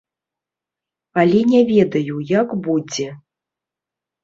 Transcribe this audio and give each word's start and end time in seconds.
Але 1.25 1.41
не 1.51 1.61
ведаю, 1.73 2.17
як 2.33 2.57
будзе. 2.71 3.09